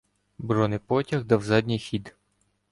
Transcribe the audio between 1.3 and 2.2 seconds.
задній хід.